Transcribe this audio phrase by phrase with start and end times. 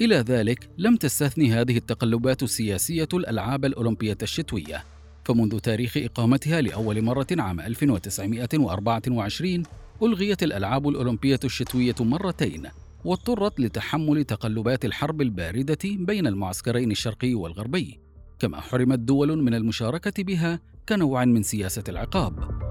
[0.00, 4.84] إلى ذلك لم تستثني هذه التقلبات السياسية الألعاب الأولمبية الشتوية،
[5.24, 9.62] فمنذ تاريخ إقامتها لأول مرة عام 1924
[10.02, 12.62] ألغيت الألعاب الأولمبية الشتوية مرتين
[13.04, 17.98] واضطرت لتحمل تقلبات الحرب الباردة بين المعسكرين الشرقي والغربي،
[18.38, 22.64] كما حرمت دول من المشاركة بها كنوع من سياسة العقاب.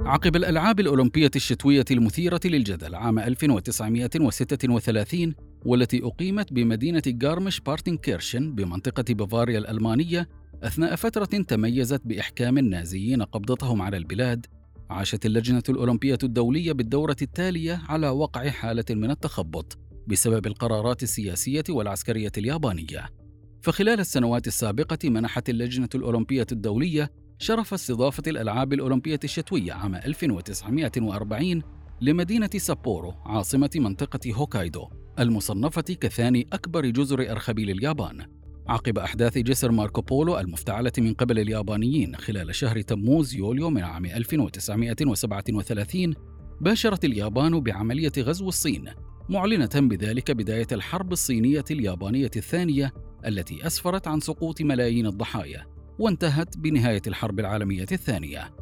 [0.00, 9.58] عقب الألعاب الأولمبية الشتوية المثيرة للجدل عام 1936 والتي أقيمت بمدينة غارمش بارتنكيرشن بمنطقة بافاريا
[9.58, 10.28] الألمانية
[10.62, 14.46] أثناء فترة تميزت بإحكام النازيين قبضتهم على البلاد
[14.90, 22.32] عاشت اللجنة الأولمبية الدولية بالدورة التالية على وقع حالة من التخبط بسبب القرارات السياسية والعسكرية
[22.38, 23.10] اليابانية.
[23.62, 31.62] فخلال السنوات السابقة منحت اللجنة الأولمبية الدولية شرف استضافة الألعاب الأولمبية الشتوية عام 1940
[32.00, 38.26] لمدينة سابورو عاصمة منطقة هوكايدو المصنفة كثاني أكبر جزر أرخبيل اليابان.
[38.68, 44.06] عقب أحداث جسر ماركو بولو المفتعلة من قبل اليابانيين خلال شهر تموز يوليو من عام
[44.06, 46.14] 1937
[46.60, 48.84] باشرت اليابان بعملية غزو الصين
[49.28, 52.92] معلنة بذلك بداية الحرب الصينية اليابانية الثانية
[53.26, 55.66] التي أسفرت عن سقوط ملايين الضحايا
[55.98, 58.54] وانتهت بنهاية الحرب العالمية الثانية.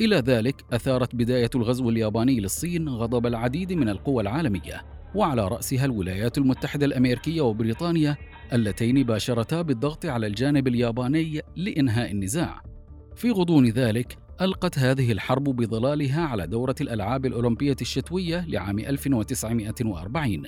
[0.00, 4.82] إلى ذلك أثارت بداية الغزو الياباني للصين غضب العديد من القوى العالمية
[5.14, 8.16] وعلى رأسها الولايات المتحدة الأمريكية وبريطانيا
[8.52, 12.62] اللتين باشرتا بالضغط على الجانب الياباني لإنهاء النزاع.
[13.16, 20.42] في غضون ذلك ألقت هذه الحرب بظلالها على دورة الألعاب الأولمبية الشتوية لعام 1940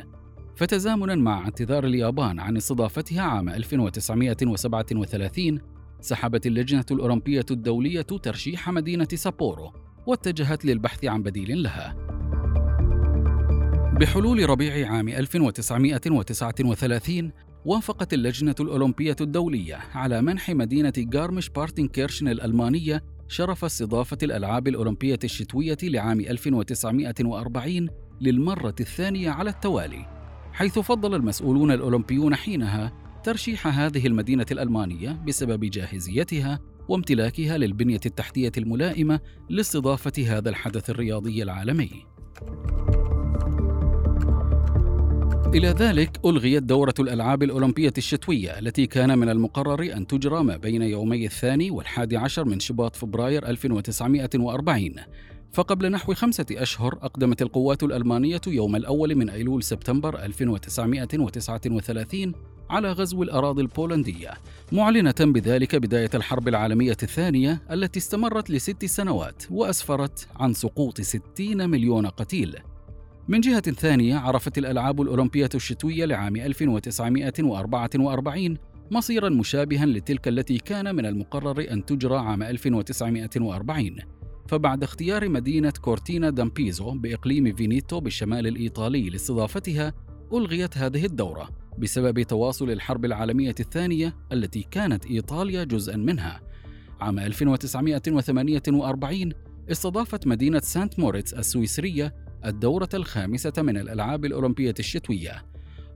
[0.56, 5.60] فتزامنا مع اعتذار اليابان عن استضافتها عام 1937
[6.00, 9.72] سحبت اللجنة الأولمبية الدولية ترشيح مدينة سابورو
[10.06, 11.97] واتجهت للبحث عن بديل لها.
[14.00, 17.32] بحلول ربيع عام 1939
[17.64, 25.78] وافقت اللجنة الأولمبية الدولية على منح مدينة غارمش بارتنكيرشن الألمانية شرف استضافة الألعاب الأولمبية الشتوية
[25.82, 27.88] لعام 1940
[28.20, 30.24] للمرة الثانية على التوالي.
[30.54, 32.92] حيث فضل المسؤولون الأولمبيون حينها
[33.25, 41.91] ترشيح هذه المدينة الألمانية بسبب جاهزيتها وامتلاكها للبنية التحتية الملائمة لاستضافة هذا الحدث الرياضي العالمي.
[45.54, 50.82] إلى ذلك ألغيت دورة الألعاب الأولمبية الشتوية التي كان من المقرر أن تجرى ما بين
[50.82, 54.94] يومي الثاني والحادي عشر من شباط فبراير 1940
[55.54, 62.32] فقبل نحو خمسة أشهر أقدمت القوات الألمانية يوم الأول من أيلول سبتمبر 1939
[62.70, 64.31] على غزو الأراضي البولندية
[64.72, 72.06] معلنة بذلك بداية الحرب العالمية الثانية التي استمرت لست سنوات وأسفرت عن سقوط 60 مليون
[72.06, 72.56] قتيل.
[73.28, 78.59] من جهة ثانية عرفت الألعاب الأولمبية الشتوية لعام 1944
[78.91, 83.96] مصيرا مشابها لتلك التي كان من المقرر أن تجرى عام 1940
[84.49, 89.93] فبعد اختيار مدينة كورتينا دامبيزو بإقليم فينيتو بالشمال الإيطالي لاستضافتها
[90.32, 91.49] ألغيت هذه الدورة
[91.79, 96.41] بسبب تواصل الحرب العالمية الثانية التي كانت إيطاليا جزءا منها.
[97.00, 99.32] عام 1948
[99.70, 102.14] استضافت مدينة سانت موريتس السويسرية
[102.44, 105.44] الدورة الخامسة من الألعاب الأولمبية الشتوية.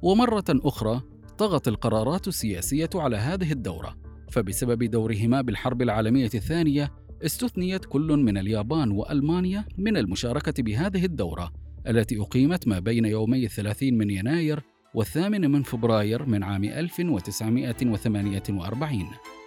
[0.02, 1.02] ومرة أخرى
[1.38, 3.96] طغت القرارات السياسية على هذه الدورة
[4.30, 6.92] فبسبب دورهما بالحرب العالمية الثانية
[7.24, 11.52] استثنيت كل من اليابان وألمانيا من المشاركة بهذه الدورة
[11.88, 14.60] التي أقيمت ما بين يومي الثلاثين من يناير
[14.94, 19.37] والثامن من فبراير من عام 1948